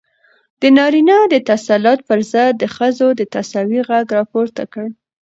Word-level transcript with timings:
د 0.61 0.63
نارينه 0.77 1.17
د 1.33 1.35
تسلط 1.49 1.99
پر 2.07 2.19
ضد 2.31 2.53
د 2.59 2.63
ښځو 2.75 3.07
د 3.19 3.21
تساوۍ 3.35 3.79
غږ 3.89 4.07
راپورته 4.17 4.63
کړ. 4.73 4.87